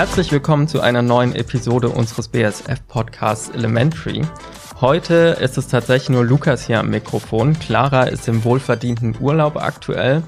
[0.00, 4.22] Herzlich willkommen zu einer neuen Episode unseres BSF-Podcasts Elementary.
[4.80, 7.52] Heute ist es tatsächlich nur Lukas hier am Mikrofon.
[7.58, 10.22] Clara ist im wohlverdienten Urlaub aktuell.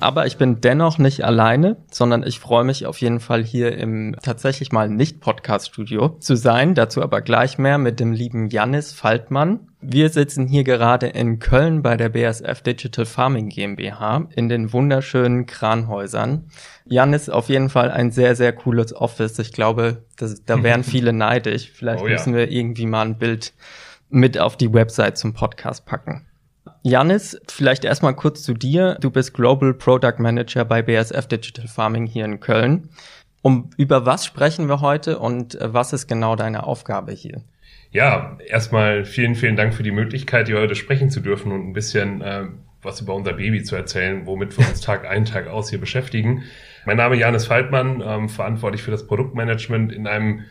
[0.00, 4.16] Aber ich bin dennoch nicht alleine, sondern ich freue mich auf jeden Fall hier im
[4.22, 6.74] tatsächlich mal nicht Podcast-Studio zu sein.
[6.74, 9.68] Dazu aber gleich mehr mit dem lieben Jannis Faltmann.
[9.80, 15.46] Wir sitzen hier gerade in Köln bei der BSF Digital Farming GmbH in den wunderschönen
[15.46, 16.48] Kranhäusern.
[16.86, 19.38] Jan ist auf jeden Fall ein sehr, sehr cooles Office.
[19.38, 21.70] Ich glaube, das, da wären viele neidisch.
[21.72, 22.14] Vielleicht oh, ja.
[22.14, 23.52] müssen wir irgendwie mal ein Bild
[24.10, 26.26] mit auf die Website zum Podcast packen.
[26.82, 28.96] Janis, vielleicht erstmal kurz zu dir.
[29.00, 32.88] Du bist Global Product Manager bei BSF Digital Farming hier in Köln.
[33.42, 37.42] Um über was sprechen wir heute und äh, was ist genau deine Aufgabe hier?
[37.90, 41.72] Ja, erstmal vielen, vielen Dank für die Möglichkeit, hier heute sprechen zu dürfen und ein
[41.74, 42.46] bisschen äh,
[42.82, 46.44] was über unser Baby zu erzählen, womit wir uns Tag ein, Tag aus hier beschäftigen.
[46.86, 50.44] Mein Name ist Janis Faltmann, ähm, verantwortlich für das Produktmanagement in einem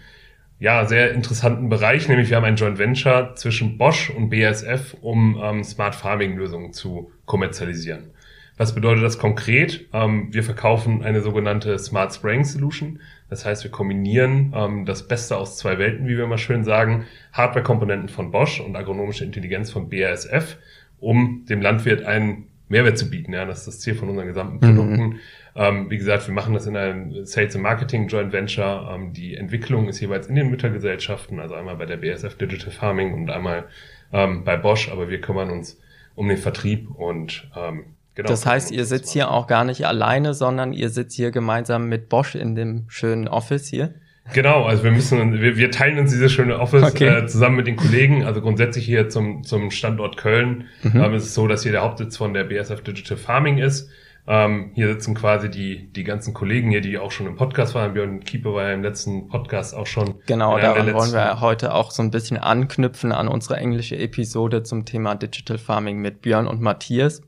[0.60, 5.40] ja, sehr interessanten Bereich, nämlich wir haben ein Joint Venture zwischen Bosch und BASF, um
[5.42, 8.12] ähm, Smart Farming Lösungen zu kommerzialisieren.
[8.56, 9.88] Was bedeutet das konkret?
[9.94, 13.00] Ähm, wir verkaufen eine sogenannte Smart Spraying Solution.
[13.30, 17.06] Das heißt, wir kombinieren ähm, das Beste aus zwei Welten, wie wir mal schön sagen,
[17.34, 20.58] Hardware-Komponenten von Bosch und agronomische Intelligenz von BASF,
[21.00, 23.34] um dem Landwirt einen Mehrwert zu bieten.
[23.34, 25.04] Ja, das ist das Ziel von unseren gesamten Produkten.
[25.04, 25.20] Mhm.
[25.56, 28.90] Ähm, wie gesagt, wir machen das in einem Sales and Marketing Joint Venture.
[28.94, 33.14] Ähm, die Entwicklung ist jeweils in den Müttergesellschaften, also einmal bei der BSF Digital Farming
[33.14, 33.66] und einmal
[34.12, 35.80] ähm, bei Bosch, aber wir kümmern uns
[36.16, 40.36] um den Vertrieb und ähm, Genau, das heißt, ihr sitzt hier auch gar nicht alleine,
[40.36, 43.96] sondern ihr sitzt hier gemeinsam mit Bosch in dem schönen Office hier.
[44.34, 47.08] Genau, also wir müssen, wir, wir teilen uns dieses schöne Office okay.
[47.08, 48.24] äh, zusammen mit den Kollegen.
[48.24, 51.04] Also grundsätzlich hier zum, zum Standort Köln mhm.
[51.04, 53.90] ähm, ist es so, dass hier der Hauptsitz von der BSF Digital Farming ist.
[54.26, 57.94] Ähm, hier sitzen quasi die, die ganzen Kollegen hier, die auch schon im Podcast waren.
[57.94, 60.16] Björn Kiepe war ja im letzten Podcast auch schon.
[60.28, 64.86] Genau, daran wollen wir heute auch so ein bisschen anknüpfen an unsere englische Episode zum
[64.86, 67.22] Thema Digital Farming mit Björn und Matthias.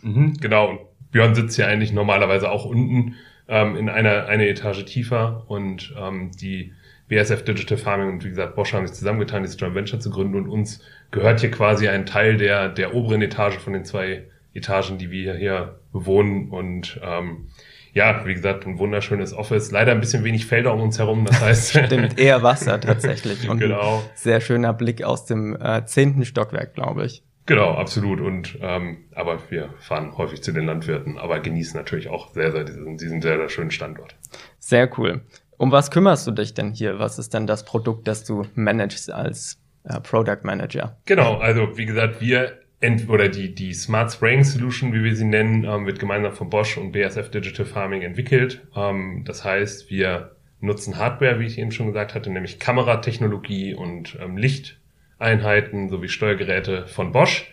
[0.00, 0.70] Mhm, genau.
[0.70, 3.16] Und Björn sitzt ja eigentlich normalerweise auch unten
[3.48, 6.72] ähm, in einer eine Etage tiefer und ähm, die
[7.08, 10.36] BSF Digital Farming und wie gesagt Bosch haben sich zusammengetan, dieses Joint Venture zu gründen
[10.36, 14.96] und uns gehört hier quasi ein Teil der der oberen Etage von den zwei Etagen,
[14.96, 17.48] die wir hier bewohnen und ähm,
[17.94, 19.70] ja, wie gesagt, ein wunderschönes Office.
[19.70, 21.70] Leider ein bisschen wenig Felder um uns herum, das heißt.
[21.70, 23.48] Stimmt, eher Wasser tatsächlich.
[23.48, 24.02] Und genau.
[24.14, 27.22] sehr schöner Blick aus dem äh, zehnten Stockwerk, glaube ich.
[27.44, 28.20] Genau, absolut.
[28.20, 32.64] Und ähm, aber wir fahren häufig zu den Landwirten, aber genießen natürlich auch sehr, sehr
[32.64, 34.14] diesen, diesen sehr, sehr schönen Standort.
[34.58, 35.22] Sehr cool.
[35.58, 36.98] Um was kümmerst du dich denn hier?
[36.98, 40.96] Was ist denn das Produkt, das du managst als äh, Product Manager?
[41.04, 42.61] Genau, also wie gesagt, wir
[43.08, 46.76] oder die, die Smart Spraying Solution, wie wir sie nennen, ähm, wird gemeinsam von Bosch
[46.76, 48.60] und BASF Digital Farming entwickelt.
[48.74, 54.18] Ähm, das heißt, wir nutzen Hardware, wie ich eben schon gesagt hatte, nämlich Kameratechnologie und
[54.20, 57.52] ähm, Lichteinheiten sowie Steuergeräte von Bosch.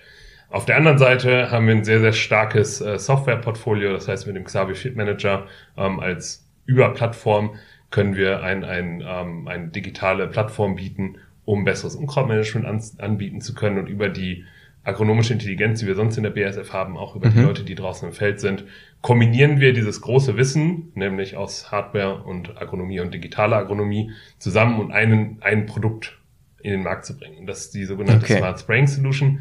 [0.49, 3.93] Auf der anderen Seite haben wir ein sehr, sehr starkes äh, Software-Portfolio.
[3.93, 5.45] Das heißt, mit dem Xavier Fit Manager
[5.77, 7.55] ähm, als Überplattform
[7.91, 13.53] können wir ein, ein, ähm, eine digitale Plattform bieten, um besseres Unkrautmanagement an, anbieten zu
[13.53, 14.45] können und über die
[14.89, 17.33] agronomische Intelligenz, die wir sonst in der BSF haben, auch über mhm.
[17.33, 18.65] die Leute, die draußen im Feld sind,
[19.01, 24.91] kombinieren wir dieses große Wissen, nämlich aus Hardware und Agronomie und digitaler Agronomie, zusammen und
[24.91, 26.17] einen, ein Produkt
[26.61, 27.45] in den Markt zu bringen.
[27.45, 28.37] Das ist die sogenannte okay.
[28.37, 29.39] Smart Spraying Solution.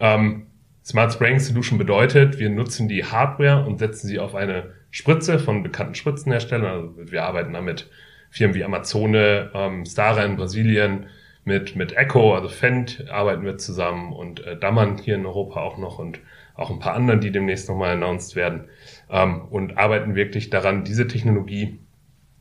[0.00, 0.46] Ähm,
[0.84, 5.62] Smart Spraying Solution bedeutet, wir nutzen die Hardware und setzen sie auf eine Spritze von
[5.62, 6.66] bekannten Spritzenherstellern.
[6.66, 7.90] Also wir arbeiten damit
[8.30, 11.06] Firmen wie Amazone, ähm, Stara in Brasilien,
[11.48, 15.78] mit, mit Echo, also Fendt, arbeiten wir zusammen und äh, Dammern hier in Europa auch
[15.78, 16.20] noch und
[16.54, 18.68] auch ein paar anderen, die demnächst nochmal announced werden.
[19.10, 21.80] Ähm, und arbeiten wirklich daran, diese Technologie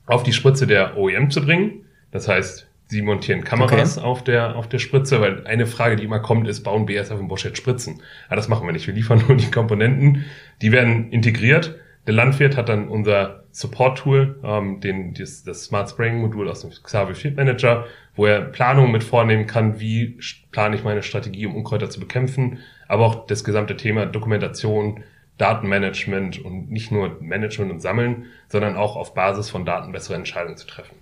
[0.06, 1.86] auf die Spritze der OEM zu bringen.
[2.12, 4.06] Das heißt, sie montieren Kameras okay.
[4.06, 7.28] auf der auf der Spritze, weil eine Frage, die immer kommt, ist, bauen BASF und
[7.28, 8.02] Bosch jetzt Spritzen?
[8.30, 8.88] Ja, das machen wir nicht.
[8.88, 10.26] Wir liefern nur die Komponenten.
[10.62, 11.76] Die werden integriert.
[12.06, 17.16] Der Landwirt hat dann unser Support-Tool, ähm, den, das, das Smart Spraying-Modul aus dem Xavier
[17.16, 20.20] Field Manager, wo er Planungen mit vornehmen kann, wie
[20.52, 25.04] plane ich meine Strategie, um Unkräuter zu bekämpfen, aber auch das gesamte Thema Dokumentation,
[25.40, 30.58] Datenmanagement und nicht nur Management und Sammeln, sondern auch auf Basis von Daten bessere Entscheidungen
[30.58, 30.96] zu treffen.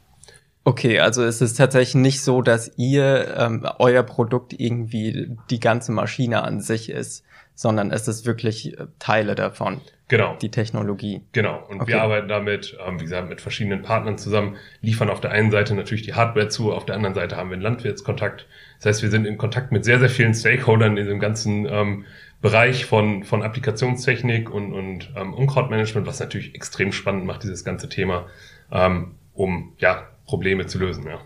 [0.63, 5.91] Okay, also es ist tatsächlich nicht so, dass ihr ähm, euer Produkt irgendwie die ganze
[5.91, 7.25] Maschine an sich ist,
[7.55, 9.81] sondern es ist wirklich äh, Teile davon.
[10.07, 10.35] Genau.
[10.41, 11.21] Die Technologie.
[11.31, 11.65] Genau.
[11.67, 11.93] Und okay.
[11.93, 15.73] wir arbeiten damit, ähm, wie gesagt, mit verschiedenen Partnern zusammen, liefern auf der einen Seite
[15.73, 18.45] natürlich die Hardware zu, auf der anderen Seite haben wir einen Landwirtskontakt.
[18.77, 22.05] Das heißt, wir sind in Kontakt mit sehr, sehr vielen Stakeholdern in dem ganzen ähm,
[22.41, 27.89] Bereich von, von Applikationstechnik und, und ähm, Unkrautmanagement, was natürlich extrem spannend macht, dieses ganze
[27.89, 28.27] Thema.
[28.71, 31.05] Ähm, um ja Probleme zu lösen.
[31.05, 31.19] Ja.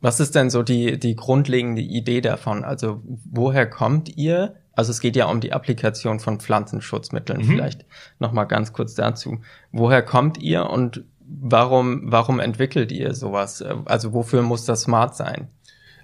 [0.00, 2.64] Was ist denn so die, die grundlegende Idee davon?
[2.64, 4.56] Also woher kommt ihr?
[4.74, 7.40] Also es geht ja um die Applikation von Pflanzenschutzmitteln.
[7.40, 7.44] Mhm.
[7.44, 7.84] Vielleicht
[8.18, 9.40] noch mal ganz kurz dazu.
[9.70, 13.62] Woher kommt ihr und warum, warum entwickelt ihr sowas?
[13.84, 15.48] Also wofür muss das smart sein?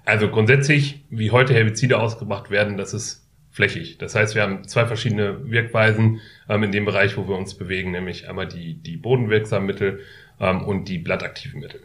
[0.05, 3.97] Also grundsätzlich, wie heute Herbizide ausgebracht werden, das ist flächig.
[3.97, 7.91] Das heißt, wir haben zwei verschiedene Wirkweisen ähm, in dem Bereich, wo wir uns bewegen,
[7.91, 9.99] nämlich einmal die, die bodenwirksamen Mittel
[10.39, 11.81] ähm, und die blattaktiven Mittel.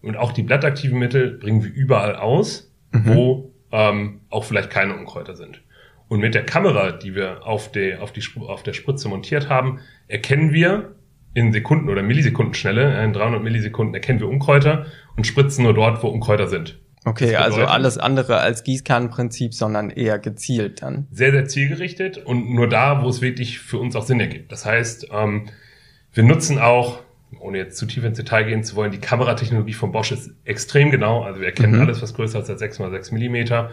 [0.00, 3.06] Und auch die blattaktiven Mittel bringen wir überall aus, mhm.
[3.06, 5.62] wo ähm, auch vielleicht keine Unkräuter sind.
[6.12, 9.80] Und mit der Kamera, die wir auf, der auf, die, auf der Spritze montiert haben,
[10.08, 10.94] erkennen wir
[11.32, 14.84] in Sekunden oder Millisekundenschnelle, in 300 Millisekunden erkennen wir Unkräuter
[15.16, 16.78] und spritzen nur dort, wo Unkräuter sind.
[17.06, 21.06] Okay, also alles andere als Gießkannenprinzip, sondern eher gezielt dann.
[21.12, 24.52] Sehr, sehr zielgerichtet und nur da, wo es wirklich für uns auch Sinn ergibt.
[24.52, 25.48] Das heißt, ähm,
[26.12, 26.98] wir nutzen auch
[27.40, 30.90] ohne jetzt zu tief ins Detail gehen zu wollen, die Kameratechnologie von Bosch ist extrem
[30.90, 31.22] genau.
[31.22, 31.80] Also wir erkennen mhm.
[31.80, 33.70] alles, was größer ist als 6 x 6 Millimeter.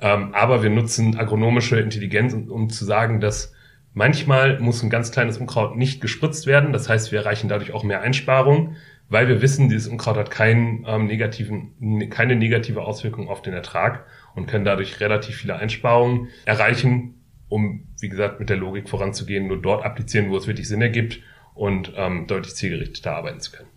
[0.00, 3.52] Ähm, aber wir nutzen agronomische Intelligenz, um, um, zu sagen, dass
[3.92, 6.72] manchmal muss ein ganz kleines Unkraut nicht gespritzt werden.
[6.72, 8.76] Das heißt, wir erreichen dadurch auch mehr Einsparung,
[9.08, 13.52] weil wir wissen, dieses Unkraut hat keinen, ähm, negativen, ne, keine negative Auswirkung auf den
[13.52, 17.14] Ertrag und können dadurch relativ viele Einsparungen erreichen,
[17.48, 21.20] um, wie gesagt, mit der Logik voranzugehen, nur dort applizieren, wo es wirklich Sinn ergibt
[21.54, 23.69] und ähm, deutlich zielgerichteter arbeiten zu können.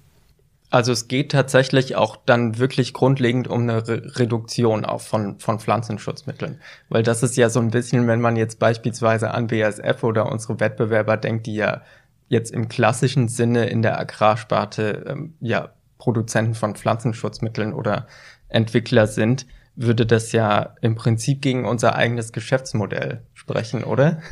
[0.73, 5.59] Also es geht tatsächlich auch dann wirklich grundlegend um eine Re Reduktion auch von, von
[5.59, 6.59] Pflanzenschutzmitteln.
[6.89, 10.59] Weil das ist ja so ein bisschen, wenn man jetzt beispielsweise an BASF oder unsere
[10.59, 11.83] Wettbewerber denkt, die ja
[12.27, 18.07] jetzt im klassischen Sinne in der Agrarsparte ähm, ja Produzenten von Pflanzenschutzmitteln oder
[18.49, 24.23] Entwickler sind, würde das ja im Prinzip gegen unser eigenes Geschäftsmodell sprechen, oder?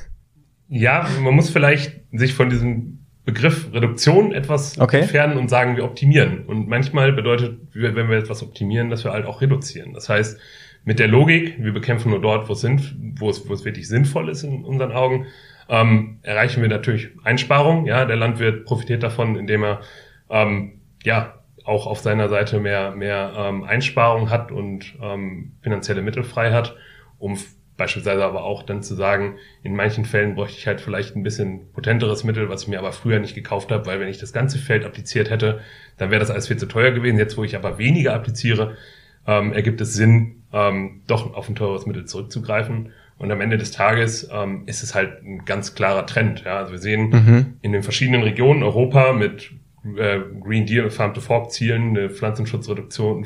[0.69, 5.01] Ja, man muss vielleicht sich von diesem Begriff Reduktion etwas okay.
[5.01, 6.45] entfernen und sagen, wir optimieren.
[6.45, 9.94] Und manchmal bedeutet, wenn wir etwas optimieren, dass wir halt auch reduzieren.
[9.94, 10.39] Das heißt,
[10.83, 13.88] mit der Logik, wir bekämpfen nur dort, wo es, sind, wo es, wo es wirklich
[13.88, 15.27] sinnvoll ist in unseren Augen,
[15.69, 17.85] ähm, erreichen wir natürlich Einsparungen.
[17.85, 19.81] Ja, der Landwirt profitiert davon, indem er
[20.29, 26.24] ähm, ja auch auf seiner Seite mehr mehr ähm, Einsparungen hat und ähm, finanzielle Mittel
[26.24, 26.75] frei hat,
[27.19, 27.38] um
[27.81, 31.71] Beispielsweise aber auch dann zu sagen, in manchen Fällen bräuchte ich halt vielleicht ein bisschen
[31.73, 34.59] potenteres Mittel, was ich mir aber früher nicht gekauft habe, weil wenn ich das ganze
[34.59, 35.61] Feld appliziert hätte,
[35.97, 37.17] dann wäre das alles viel zu teuer gewesen.
[37.17, 38.77] Jetzt, wo ich aber weniger appliziere,
[39.25, 42.91] ähm, ergibt es Sinn, ähm, doch auf ein teures Mittel zurückzugreifen.
[43.17, 46.43] Und am Ende des Tages ähm, ist es halt ein ganz klarer Trend.
[46.45, 46.57] Ja?
[46.57, 47.45] Also wir sehen mhm.
[47.63, 49.49] in den verschiedenen Regionen Europa mit
[49.97, 53.25] äh, Green Deal, Farm to Fork Zielen, eine Pflanzenschutzreduktion,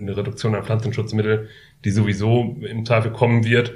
[0.00, 1.48] eine Reduktion an Pflanzenschutzmittel,
[1.84, 3.72] die sowieso im Zweifel kommen wird.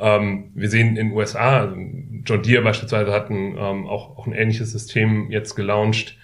[0.00, 1.76] Ähm, wir sehen in den USA, also
[2.24, 6.16] John Deere beispielsweise hat ein, ähm, auch, auch ein ähnliches System jetzt gelauncht.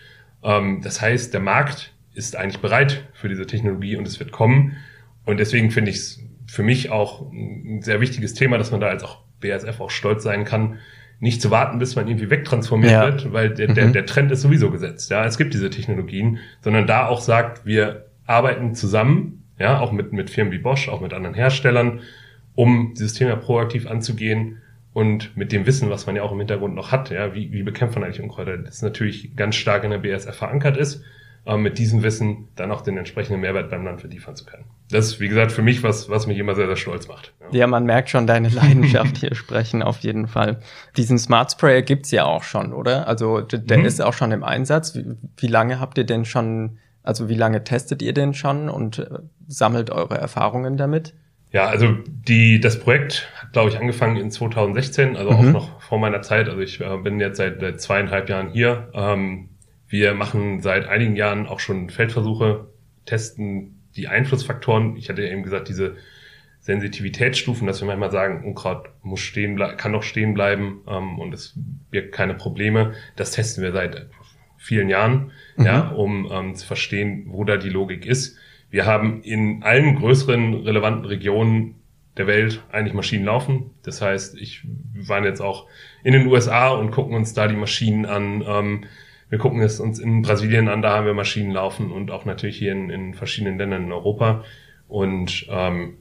[0.42, 4.76] Ähm, das heißt, der Markt ist eigentlich bereit für diese Technologie und es wird kommen.
[5.24, 8.88] Und deswegen finde ich es für mich auch ein sehr wichtiges Thema, dass man da
[8.88, 10.78] als auch BASF auch stolz sein kann,
[11.18, 13.04] nicht zu warten, bis man irgendwie wegtransformiert ja.
[13.06, 13.92] wird, weil der, der, mhm.
[13.92, 15.10] der Trend ist sowieso gesetzt.
[15.10, 20.12] Ja, es gibt diese Technologien, sondern da auch sagt, wir arbeiten zusammen, ja, auch mit,
[20.12, 22.00] mit Firmen wie Bosch, auch mit anderen Herstellern,
[22.56, 24.60] um dieses Thema proaktiv anzugehen
[24.92, 27.62] und mit dem Wissen, was man ja auch im Hintergrund noch hat, ja, wie, wie
[27.62, 31.04] bekämpft man eigentlich Unkräuter, das natürlich ganz stark in der BSF verankert ist,
[31.44, 34.64] äh, mit diesem Wissen dann auch den entsprechenden Mehrwert beim Landwirt liefern zu können.
[34.90, 37.34] Das ist, wie gesagt, für mich was, was mich immer sehr, sehr stolz macht.
[37.52, 40.60] Ja, ja man merkt schon deine Leidenschaft hier sprechen, auf jeden Fall.
[40.96, 43.06] Diesen Smart Sprayer gibt's ja auch schon, oder?
[43.06, 43.84] Also der mhm.
[43.84, 44.96] ist auch schon im Einsatz.
[44.96, 45.04] Wie,
[45.36, 49.06] wie lange habt ihr denn schon, also wie lange testet ihr denn schon und äh,
[49.46, 51.14] sammelt eure Erfahrungen damit?
[51.52, 55.36] Ja, also die, das Projekt hat, glaube ich, angefangen in 2016, also mhm.
[55.36, 56.48] auch noch vor meiner Zeit.
[56.48, 58.90] Also ich äh, bin jetzt seit, seit zweieinhalb Jahren hier.
[58.94, 59.48] Ähm,
[59.88, 62.66] wir machen seit einigen Jahren auch schon Feldversuche,
[63.04, 64.96] testen die Einflussfaktoren.
[64.96, 65.96] Ich hatte ja eben gesagt, diese
[66.60, 71.54] Sensitivitätsstufen, dass wir manchmal sagen, Unkraut muss stehen kann noch stehen bleiben ähm, und es
[71.90, 72.94] birgt keine Probleme.
[73.14, 74.08] Das testen wir seit
[74.58, 75.64] vielen Jahren, mhm.
[75.64, 78.36] ja, um ähm, zu verstehen, wo da die Logik ist.
[78.70, 81.76] Wir haben in allen größeren relevanten Regionen
[82.16, 83.70] der Welt eigentlich Maschinen laufen.
[83.82, 85.66] Das heißt, ich waren jetzt auch
[86.02, 88.42] in den USA und gucken uns da die Maschinen an.
[88.46, 88.84] Ähm,
[89.28, 92.58] wir gucken es uns in Brasilien an, da haben wir Maschinen laufen und auch natürlich
[92.58, 94.44] hier in, in verschiedenen Ländern in Europa.
[94.88, 95.98] Und ähm,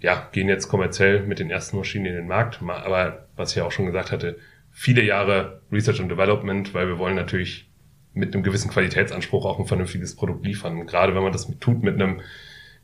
[0.00, 2.60] ja, gehen jetzt kommerziell mit den ersten Maschinen in den Markt.
[2.62, 4.38] Aber was ich ja auch schon gesagt hatte,
[4.70, 7.65] viele Jahre Research and Development, weil wir wollen natürlich
[8.16, 10.86] mit einem gewissen Qualitätsanspruch auch ein vernünftiges Produkt liefern.
[10.86, 12.20] gerade wenn man das tut mit einem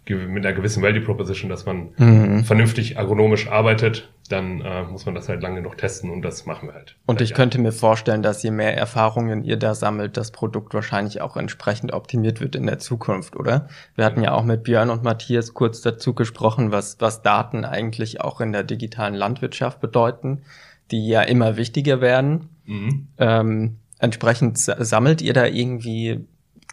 [0.09, 2.45] mit einer gewissen Value Proposition, dass man mhm.
[2.45, 6.69] vernünftig agronomisch arbeitet, dann äh, muss man das halt lange noch testen und das machen
[6.69, 6.97] wir halt.
[7.07, 7.37] Und ich Jahren.
[7.37, 11.93] könnte mir vorstellen, dass je mehr Erfahrungen ihr da sammelt, das Produkt wahrscheinlich auch entsprechend
[11.93, 13.69] optimiert wird in der Zukunft, oder?
[13.95, 18.21] Wir hatten ja auch mit Björn und Matthias kurz dazu gesprochen, was, was Daten eigentlich
[18.21, 20.43] auch in der digitalen Landwirtschaft bedeuten,
[20.91, 22.49] die ja immer wichtiger werden.
[22.65, 23.07] Mhm.
[23.19, 26.27] Ähm, entsprechend sammelt ihr da irgendwie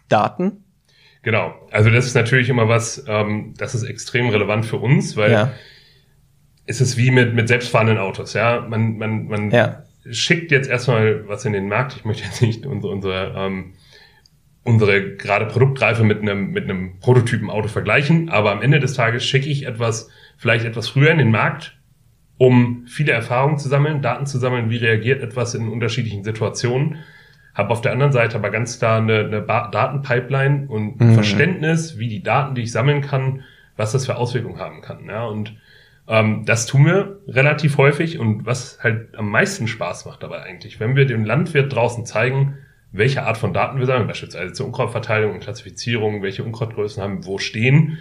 [0.09, 0.63] Daten?
[1.21, 1.53] Genau.
[1.71, 5.51] Also das ist natürlich immer was, ähm, das ist extrem relevant für uns, weil ja.
[6.65, 8.33] es ist wie mit, mit selbstfahrenden Autos.
[8.33, 9.83] Ja, man, man, man ja.
[10.09, 11.95] schickt jetzt erstmal was in den Markt.
[11.95, 13.73] Ich möchte jetzt nicht unsere, unsere, ähm,
[14.63, 19.49] unsere gerade Produktreife mit einem, mit einem Prototypen-Auto vergleichen, aber am Ende des Tages schicke
[19.49, 21.77] ich etwas, vielleicht etwas früher in den Markt,
[22.37, 26.99] um viele Erfahrungen zu sammeln, Daten zu sammeln, wie reagiert etwas in unterschiedlichen Situationen
[27.59, 31.13] habe auf der anderen Seite aber ganz klar eine, eine Datenpipeline und mhm.
[31.13, 33.43] Verständnis, wie die Daten, die ich sammeln kann,
[33.75, 35.05] was das für Auswirkungen haben kann.
[35.05, 35.57] Ja, und
[36.07, 40.79] ähm, das tun wir relativ häufig und was halt am meisten Spaß macht dabei eigentlich,
[40.79, 42.57] wenn wir dem Landwirt draußen zeigen,
[42.93, 47.37] welche Art von Daten wir sammeln, beispielsweise zur Unkrautverteilung und Klassifizierung, welche Unkrautgrößen haben, wo
[47.37, 47.99] stehen,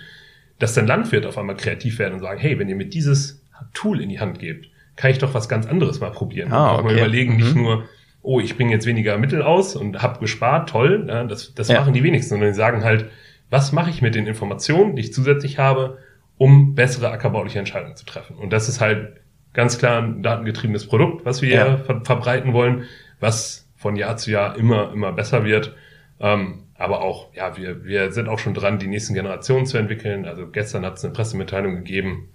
[0.60, 4.00] dass dann Landwirt auf einmal kreativ werden und sagen, hey, wenn ihr mir dieses Tool
[4.00, 6.52] in die Hand gebt, kann ich doch was ganz anderes mal probieren.
[6.52, 6.84] Ah, okay.
[6.84, 7.40] Mal überlegen, mhm.
[7.40, 7.84] nicht nur,
[8.22, 11.80] oh, ich bringe jetzt weniger Mittel aus und habe gespart, toll, ja, das, das ja.
[11.80, 13.06] machen die wenigsten, sondern die sagen halt,
[13.50, 15.98] was mache ich mit den Informationen, die ich zusätzlich habe,
[16.36, 18.36] um bessere ackerbauliche Entscheidungen zu treffen.
[18.36, 19.20] Und das ist halt
[19.52, 21.76] ganz klar ein datengetriebenes Produkt, was wir ja.
[21.78, 22.84] ver verbreiten wollen,
[23.20, 25.74] was von Jahr zu Jahr immer, immer besser wird.
[26.20, 30.26] Ähm, aber auch, ja, wir, wir sind auch schon dran, die nächsten Generationen zu entwickeln.
[30.26, 32.28] Also gestern hat es eine Pressemitteilung gegeben,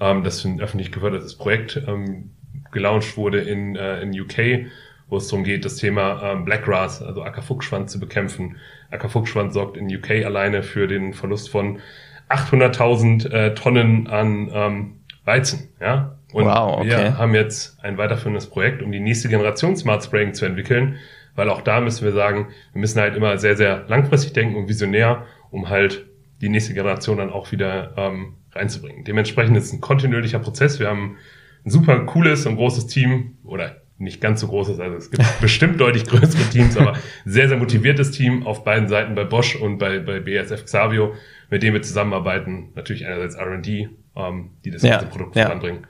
[0.00, 2.30] ähm, dass ein öffentlich gefördertes Projekt ähm,
[2.72, 4.70] gelauncht wurde in, äh, in UK,
[5.10, 8.56] wo es darum geht, das Thema ähm, Blackgrass, also Ackerfuchsschwanz zu bekämpfen.
[8.90, 11.80] Ackerfuchsschwanz sorgt in UK alleine für den Verlust von
[12.30, 15.68] 800.000 äh, Tonnen an ähm, Weizen.
[15.80, 16.16] Ja?
[16.32, 16.88] Und wow, okay.
[16.88, 20.96] wir haben jetzt ein weiterführendes Projekt, um die nächste Generation Smart Spraying zu entwickeln,
[21.34, 24.68] weil auch da müssen wir sagen, wir müssen halt immer sehr, sehr langfristig denken und
[24.68, 26.06] visionär, um halt
[26.40, 29.04] die nächste Generation dann auch wieder ähm, reinzubringen.
[29.04, 30.78] Dementsprechend ist es ein kontinuierlicher Prozess.
[30.78, 31.16] Wir haben
[31.64, 34.80] ein super cooles und großes Team oder nicht ganz so groß ist.
[34.80, 39.14] Also es gibt bestimmt deutlich größere Teams, aber sehr, sehr motiviertes Team auf beiden Seiten
[39.14, 41.14] bei Bosch und bei, bei BASF Xavio,
[41.50, 42.70] mit dem wir zusammenarbeiten.
[42.74, 45.44] Natürlich einerseits R&D, ähm, die das ja, ganze Produkt ja.
[45.46, 45.86] voranbringen.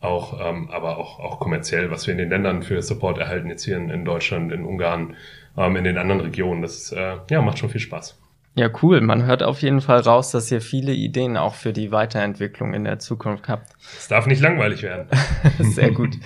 [0.00, 3.64] Auch, ähm, aber auch, auch kommerziell, was wir in den Ländern für Support erhalten, jetzt
[3.64, 5.16] hier in, in Deutschland, in Ungarn,
[5.56, 6.60] ähm, in den anderen Regionen.
[6.60, 8.20] Das äh, ja, macht schon viel Spaß.
[8.58, 9.02] Ja, cool.
[9.02, 12.84] Man hört auf jeden Fall raus, dass ihr viele Ideen auch für die Weiterentwicklung in
[12.84, 13.76] der Zukunft habt.
[13.98, 15.08] Es darf nicht langweilig werden.
[15.58, 16.16] Sehr gut.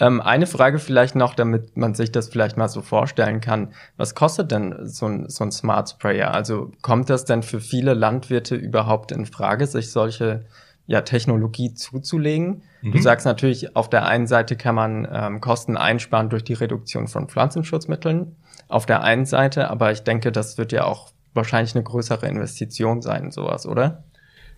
[0.00, 3.72] ähm, eine Frage vielleicht noch, damit man sich das vielleicht mal so vorstellen kann.
[3.96, 6.34] Was kostet denn so ein, so ein Smart Sprayer?
[6.34, 10.44] Also kommt das denn für viele Landwirte überhaupt in Frage, sich solche
[10.88, 12.64] ja, Technologie zuzulegen?
[12.82, 12.92] Mhm.
[12.92, 17.06] Du sagst natürlich, auf der einen Seite kann man ähm, Kosten einsparen durch die Reduktion
[17.06, 18.34] von Pflanzenschutzmitteln.
[18.66, 23.02] Auf der einen Seite, aber ich denke, das wird ja auch wahrscheinlich eine größere Investition
[23.02, 24.04] sein, sowas, oder?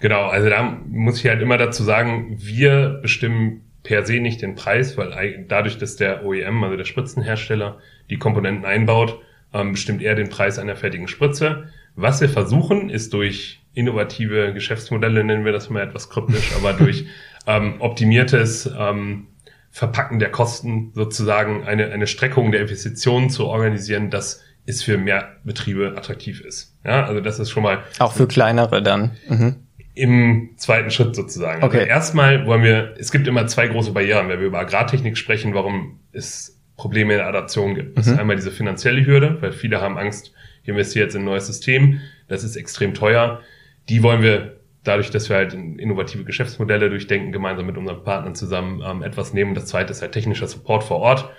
[0.00, 4.54] Genau, also da muss ich halt immer dazu sagen, wir bestimmen per se nicht den
[4.54, 7.78] Preis, weil dadurch, dass der OEM, also der Spritzenhersteller,
[8.10, 9.20] die Komponenten einbaut,
[9.52, 11.68] ähm, bestimmt er den Preis einer fertigen Spritze.
[11.96, 17.06] Was wir versuchen, ist durch innovative Geschäftsmodelle, nennen wir das mal etwas kryptisch, aber durch
[17.46, 19.28] ähm, optimiertes ähm,
[19.70, 25.36] Verpacken der Kosten sozusagen eine, eine Streckung der Investitionen zu organisieren, dass ist für mehr
[25.44, 26.76] Betriebe attraktiv ist.
[26.84, 27.78] Ja, also das ist schon mal.
[28.00, 29.12] Auch für kleinere dann.
[29.26, 29.56] Mhm.
[29.94, 31.64] Im zweiten Schritt sozusagen.
[31.64, 31.78] Okay.
[31.78, 35.54] Also erstmal wollen wir, es gibt immer zwei große Barrieren, wenn wir über Agrartechnik sprechen,
[35.54, 37.96] warum es Probleme in der Adaption gibt.
[37.96, 38.12] Das mhm.
[38.12, 41.46] ist einmal diese finanzielle Hürde, weil viele haben Angst, ich investiere jetzt in ein neues
[41.46, 43.40] System, das ist extrem teuer.
[43.88, 48.82] Die wollen wir dadurch, dass wir halt innovative Geschäftsmodelle durchdenken, gemeinsam mit unseren Partnern zusammen
[48.84, 49.54] ähm, etwas nehmen.
[49.54, 51.30] Das zweite ist halt technischer Support vor Ort.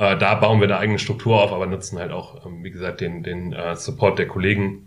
[0.00, 3.02] Äh, da bauen wir eine eigene Struktur auf, aber nutzen halt auch, ähm, wie gesagt,
[3.02, 4.86] den, den äh, Support der Kollegen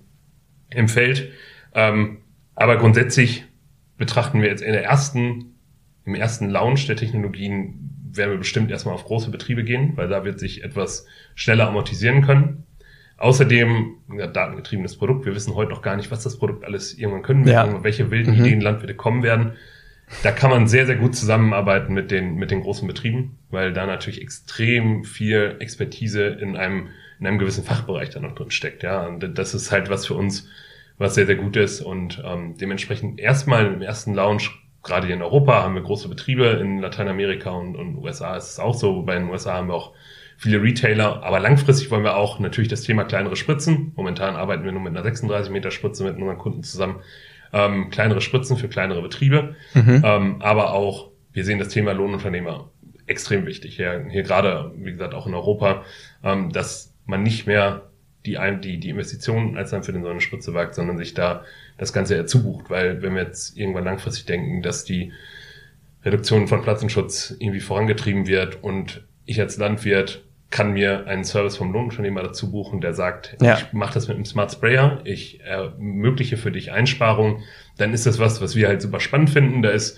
[0.71, 1.31] im Feld.
[1.75, 2.17] Ähm,
[2.55, 3.45] aber grundsätzlich
[3.95, 5.53] betrachten wir jetzt in der ersten,
[6.03, 10.25] im ersten Launch der Technologien werden wir bestimmt erstmal auf große Betriebe gehen, weil da
[10.25, 11.05] wird sich etwas
[11.35, 12.63] schneller amortisieren können.
[13.17, 15.27] Außerdem, ja, datengetriebenes Produkt.
[15.27, 17.83] Wir wissen heute noch gar nicht, was das Produkt alles irgendwann können wird, ja.
[17.83, 18.45] welche wilden mhm.
[18.45, 19.53] Ideen Landwirte kommen werden.
[20.23, 23.85] Da kann man sehr, sehr gut zusammenarbeiten mit den, mit den großen Betrieben, weil da
[23.85, 28.83] natürlich extrem viel Expertise in einem, in einem gewissen Fachbereich da noch drin steckt.
[28.83, 30.49] Ja, und das ist halt was für uns,
[30.97, 31.81] was sehr, sehr gut ist.
[31.81, 34.51] Und ähm, dementsprechend erstmal im ersten Launch,
[34.83, 38.59] gerade hier in Europa, haben wir große Betriebe, in Lateinamerika und, und USA ist es
[38.59, 39.93] auch so, wobei in den USA haben wir auch
[40.35, 43.93] viele Retailer, aber langfristig wollen wir auch natürlich das Thema kleinere Spritzen.
[43.95, 47.01] Momentan arbeiten wir nur mit einer 36 Meter Spritze mit unseren Kunden zusammen
[47.53, 50.01] ähm, kleinere Spritzen für kleinere Betriebe, mhm.
[50.03, 52.71] ähm, aber auch, wir sehen das Thema Lohnunternehmer
[53.13, 53.75] extrem wichtig.
[53.77, 55.83] Hier, hier gerade, wie gesagt, auch in Europa,
[56.23, 57.83] ähm, dass man nicht mehr
[58.25, 61.43] die, die, die Investitionen als dann für den so eine Spritze wagt, sondern sich da
[61.77, 62.69] das Ganze eher zubucht.
[62.69, 65.11] Weil wenn wir jetzt irgendwann langfristig denken, dass die
[66.03, 71.73] Reduktion von Pflanzenschutz irgendwie vorangetrieben wird und ich als Landwirt kann mir einen Service vom
[71.73, 73.57] Lohnunternehmer dazu buchen, der sagt, ja.
[73.57, 77.41] ich mache das mit einem Smart Sprayer, ich ermögliche für dich Einsparungen,
[77.77, 79.63] dann ist das was, was wir halt super spannend finden.
[79.63, 79.97] Da ist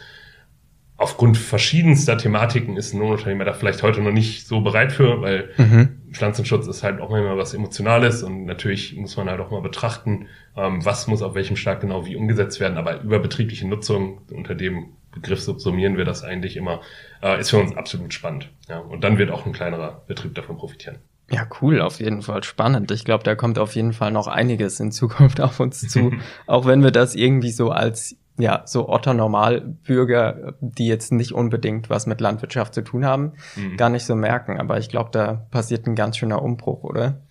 [0.98, 5.50] aufgrund verschiedenster Thematiken ist ein Lohnunternehmer da vielleicht heute noch nicht so bereit für, weil
[5.58, 6.02] mhm.
[6.12, 10.28] Pflanzenschutz ist halt auch manchmal was Emotionales und natürlich muss man halt auch mal betrachten,
[10.56, 14.56] ähm, was muss auf welchem Staat genau wie umgesetzt werden, aber über betriebliche Nutzung, unter
[14.56, 16.82] dem Begriff subsumieren wir das eigentlich immer,
[17.22, 18.50] äh, ist für uns absolut spannend.
[18.70, 20.98] Ja, und dann wird auch ein kleinerer Betrieb davon profitieren.
[21.32, 22.92] Ja, cool, auf jeden Fall spannend.
[22.92, 26.14] Ich glaube, da kommt auf jeden Fall noch einiges in Zukunft auf uns zu,
[26.48, 31.90] auch wenn wir das irgendwie so als ja, so Otto Normalbürger, die jetzt nicht unbedingt
[31.90, 33.78] was mit Landwirtschaft zu tun haben, mhm.
[33.78, 34.60] gar nicht so merken.
[34.60, 37.22] Aber ich glaube, da passiert ein ganz schöner Umbruch, oder?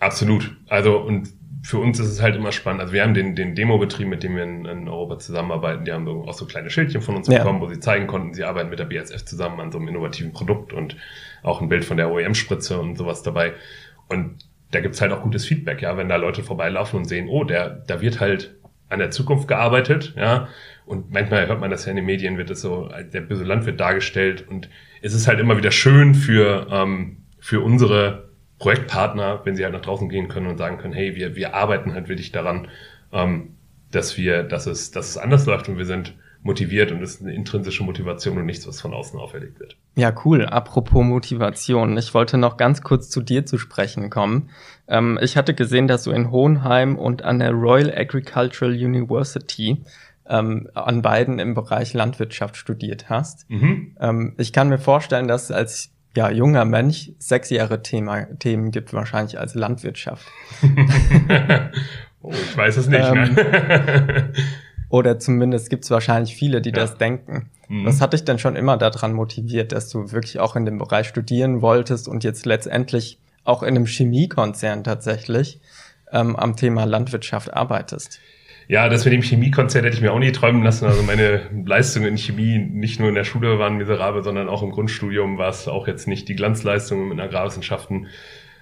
[0.00, 0.56] Absolut.
[0.68, 1.28] Also, und
[1.62, 2.80] für uns ist es halt immer spannend.
[2.80, 6.08] Also wir haben den, den Demo-Betrieb, mit dem wir in, in, Europa zusammenarbeiten, die haben
[6.08, 7.38] auch so kleine Schildchen von uns ja.
[7.38, 10.32] bekommen, wo sie zeigen konnten, sie arbeiten mit der BSF zusammen an so einem innovativen
[10.32, 10.96] Produkt und
[11.42, 13.54] auch ein Bild von der OEM-Spritze und sowas dabei.
[14.08, 14.36] Und
[14.70, 17.70] da gibt's halt auch gutes Feedback, ja, wenn da Leute vorbeilaufen und sehen, oh, der,
[17.70, 18.57] da wird halt
[18.88, 20.48] an der Zukunft gearbeitet, ja.
[20.86, 23.78] Und manchmal hört man das ja in den Medien, wird es so, der böse Landwirt
[23.78, 24.46] dargestellt.
[24.48, 24.70] Und
[25.02, 29.82] es ist halt immer wieder schön für, ähm, für unsere Projektpartner, wenn sie halt nach
[29.82, 32.68] draußen gehen können und sagen können, hey, wir, wir arbeiten halt wirklich daran,
[33.12, 33.54] ähm,
[33.90, 37.22] dass wir, dass es, dass es anders läuft und wir sind motiviert und es ist
[37.22, 39.76] eine intrinsische Motivation und nichts, was von außen auferlegt wird.
[39.96, 40.46] Ja, cool.
[40.46, 41.96] Apropos Motivation.
[41.96, 44.50] Ich wollte noch ganz kurz zu dir zu sprechen kommen.
[44.86, 49.82] Ähm, ich hatte gesehen, dass du in Hohenheim und an der Royal Agricultural University
[50.28, 53.48] ähm, an beiden im Bereich Landwirtschaft studiert hast.
[53.50, 53.96] Mhm.
[54.00, 59.38] Ähm, ich kann mir vorstellen, dass als ja, junger Mensch sexyere Thema, Themen gibt wahrscheinlich
[59.38, 60.26] als Landwirtschaft.
[62.22, 63.12] oh, ich weiß es nicht.
[63.12, 64.32] Ne?
[64.88, 66.76] Oder zumindest gibt es wahrscheinlich viele, die ja.
[66.76, 67.50] das denken.
[67.68, 67.84] Mhm.
[67.84, 71.08] Was hat dich denn schon immer daran motiviert, dass du wirklich auch in dem Bereich
[71.08, 75.60] studieren wolltest und jetzt letztendlich auch in einem Chemiekonzern tatsächlich
[76.12, 78.20] ähm, am Thema Landwirtschaft arbeitest?
[78.68, 80.84] Ja, das mit dem Chemiekonzert hätte ich mir auch nie träumen lassen.
[80.84, 84.70] Also meine Leistungen in Chemie nicht nur in der Schule waren miserabel, sondern auch im
[84.70, 88.08] Grundstudium war es auch jetzt nicht die Glanzleistungen in Agrarwissenschaften.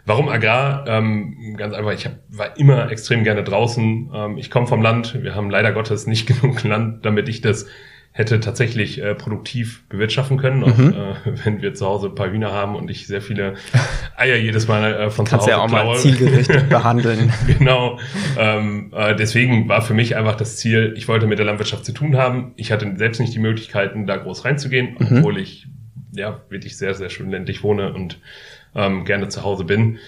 [0.07, 0.85] Warum Agrar?
[0.87, 4.11] Ähm, ganz einfach, ich hab, war immer extrem gerne draußen.
[4.14, 5.21] Ähm, ich komme vom Land.
[5.21, 7.66] Wir haben leider Gottes nicht genug Land, damit ich das
[8.12, 10.95] hätte tatsächlich äh, produktiv bewirtschaften können, auch mhm.
[10.95, 11.14] äh,
[11.45, 13.57] wenn wir zu Hause ein paar Hühner haben und ich sehr viele
[14.16, 15.95] Eier jedes Mal äh, von Kannst zu Hause ja auch klaue.
[15.95, 17.31] mal zielgerichtet behandeln.
[17.47, 17.99] genau.
[18.38, 21.92] Ähm, äh, deswegen war für mich einfach das Ziel, ich wollte mit der Landwirtschaft zu
[21.92, 22.55] tun haben.
[22.57, 25.19] Ich hatte selbst nicht die Möglichkeiten, da groß reinzugehen, mhm.
[25.19, 25.66] obwohl ich
[26.12, 28.19] ja wirklich sehr, sehr schön ländlich wohne und
[28.77, 29.99] ähm, gerne zu Hause bin.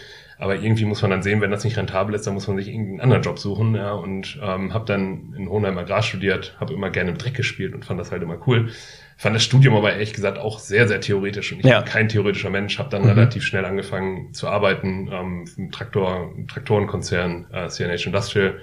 [0.40, 2.68] Aber irgendwie muss man dann sehen, wenn das nicht rentabel ist, dann muss man sich
[2.68, 3.74] irgendeinen anderen Job suchen.
[3.74, 7.74] Ja, und ähm, habe dann in Hohenheim Agrar studiert, habe immer gerne im Dreck gespielt
[7.74, 8.70] und fand das halt immer cool.
[9.16, 11.52] Fand das Studium aber ehrlich gesagt auch sehr, sehr theoretisch.
[11.52, 11.80] Und ich ja.
[11.80, 13.08] bin kein theoretischer Mensch, habe dann mhm.
[13.08, 18.54] relativ schnell angefangen zu arbeiten ähm, im Traktor, im Traktorenkonzern äh, CNH Industrial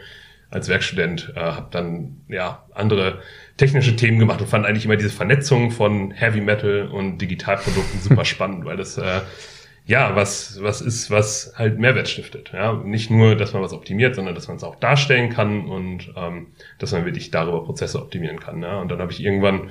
[0.52, 3.20] als Werkstudent, äh, habe dann ja andere
[3.58, 8.24] technische Themen gemacht und fand eigentlich immer diese Vernetzung von Heavy Metal und Digitalprodukten super
[8.26, 9.20] spannend, weil das äh,
[9.88, 12.52] ja, was, was ist, was halt Mehrwert stiftet.
[12.54, 16.12] Ja, nicht nur, dass man was optimiert, sondern dass man es auch darstellen kann und
[16.16, 16.48] ähm,
[16.80, 18.62] dass man wirklich darüber Prozesse optimieren kann.
[18.64, 18.80] Ja?
[18.80, 19.70] Und dann habe ich irgendwann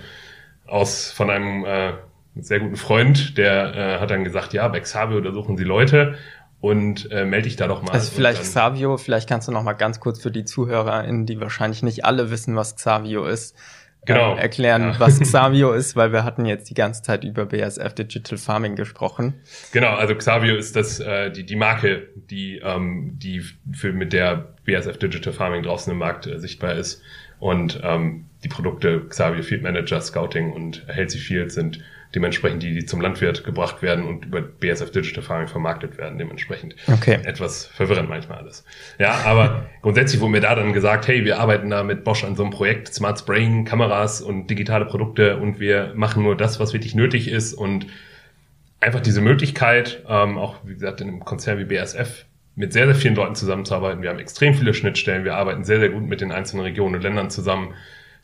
[0.67, 1.95] aus von einem äh,
[2.37, 6.17] sehr guten Freund, der äh, hat dann gesagt, ja, bei Xavio da suchen sie Leute
[6.61, 7.91] und äh, melde dich da doch mal.
[7.91, 11.83] Also vielleicht Xavio, vielleicht kannst du noch mal ganz kurz für die ZuhörerInnen, die wahrscheinlich
[11.83, 13.57] nicht alle wissen, was Xavio ist,
[14.07, 14.33] genau.
[14.33, 15.01] ähm, erklären, ja.
[15.01, 19.35] was Xavio ist, weil wir hatten jetzt die ganze Zeit über BSF Digital Farming gesprochen.
[19.73, 24.55] Genau, also Xavio ist das äh, die die Marke, die ähm, die für mit der
[24.65, 27.03] BSF Digital Farming draußen im Markt äh, sichtbar ist
[27.39, 31.81] und ähm, die Produkte Xavio Field Manager, Scouting und Healthy Field sind
[32.15, 36.77] dementsprechend die, die zum Landwirt gebracht werden und über BSF Digital Farming vermarktet werden, dementsprechend.
[36.87, 37.19] Okay.
[37.25, 38.65] Etwas verwirrend manchmal alles.
[38.99, 42.37] Ja, aber grundsätzlich wurde mir da dann gesagt, hey, wir arbeiten da mit Bosch an
[42.37, 46.73] so einem Projekt, Smart Spraying, Kameras und digitale Produkte und wir machen nur das, was
[46.73, 47.87] wirklich nötig ist und
[48.81, 52.95] einfach diese Möglichkeit, ähm, auch wie gesagt in einem Konzern wie BSF, mit sehr, sehr
[52.95, 54.03] vielen Leuten zusammenzuarbeiten.
[54.03, 57.03] Wir haben extrem viele Schnittstellen, wir arbeiten sehr, sehr gut mit den einzelnen Regionen und
[57.03, 57.75] Ländern zusammen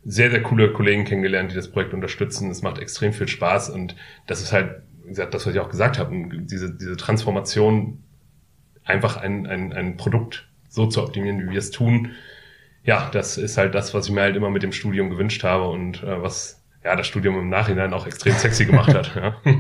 [0.04, 2.50] sehr, sehr coole Kollegen kennengelernt, die das Projekt unterstützen.
[2.50, 5.68] Es macht extrem viel Spaß und das ist halt, wie gesagt, das, was ich auch
[5.68, 8.02] gesagt habe, diese, diese Transformation,
[8.84, 12.12] einfach ein, ein, ein Produkt so zu optimieren, wie wir es tun,
[12.84, 15.68] ja, das ist halt das, was ich mir halt immer mit dem Studium gewünscht habe
[15.68, 19.14] und äh, was ja, das Studium im Nachhinein auch extrem sexy gemacht hat.
[19.14, 19.36] Ja.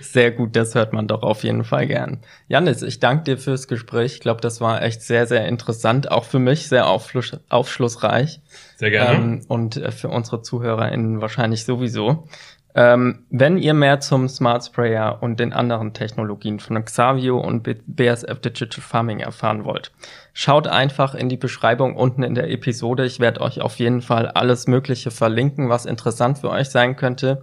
[0.00, 2.20] Sehr gut, das hört man doch auf jeden Fall gern.
[2.46, 4.14] Janis, ich danke dir fürs Gespräch.
[4.14, 8.40] Ich glaube, das war echt sehr, sehr interessant, auch für mich sehr aufschluss aufschlussreich.
[8.76, 9.16] Sehr gerne.
[9.16, 12.28] Ähm, und äh, für unsere ZuhörerInnen wahrscheinlich sowieso.
[12.74, 18.40] Ähm, wenn ihr mehr zum Smart Sprayer und den anderen Technologien von Xavio und BSF
[18.40, 19.90] Digital Farming erfahren wollt,
[20.34, 23.06] schaut einfach in die Beschreibung unten in der Episode.
[23.06, 27.42] Ich werde euch auf jeden Fall alles Mögliche verlinken, was interessant für euch sein könnte.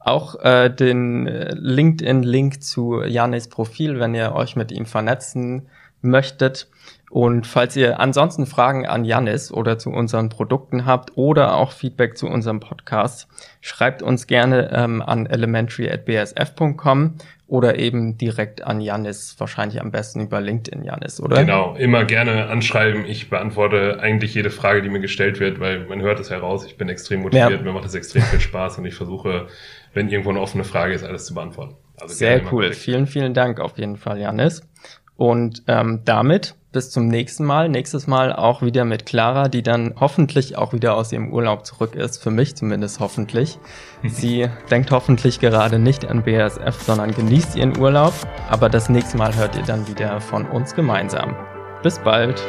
[0.00, 5.68] Auch äh, den äh, LinkedIn-Link zu Janis Profil, wenn ihr euch mit ihm vernetzen
[6.02, 6.68] möchtet.
[7.14, 12.18] Und falls ihr ansonsten Fragen an Janis oder zu unseren Produkten habt oder auch Feedback
[12.18, 13.28] zu unserem Podcast,
[13.60, 17.14] schreibt uns gerne ähm, an elementary@bsf.com
[17.46, 21.36] oder eben direkt an Janis, wahrscheinlich am besten über LinkedIn Janis, oder?
[21.36, 23.04] Genau, immer gerne anschreiben.
[23.06, 26.76] Ich beantworte eigentlich jede Frage, die mir gestellt wird, weil man hört es heraus, ich
[26.76, 27.62] bin extrem motiviert, ja.
[27.62, 29.46] mir macht es extrem viel Spaß und ich versuche,
[29.92, 31.76] wenn irgendwo eine offene Frage ist, alles zu beantworten.
[31.96, 32.72] Also Sehr cool.
[32.72, 34.68] Vielen, vielen Dank auf jeden Fall, Janis.
[35.16, 37.70] Und ähm, damit bis zum nächsten Mal.
[37.70, 41.94] Nächstes Mal auch wieder mit Clara, die dann hoffentlich auch wieder aus ihrem Urlaub zurück
[41.94, 42.22] ist.
[42.22, 43.58] Für mich zumindest hoffentlich.
[44.02, 48.12] Sie denkt hoffentlich gerade nicht an BASF, sondern genießt ihren Urlaub.
[48.50, 51.34] Aber das nächste Mal hört ihr dann wieder von uns gemeinsam.
[51.82, 52.42] Bis bald.